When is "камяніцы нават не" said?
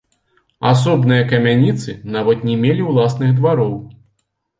1.31-2.55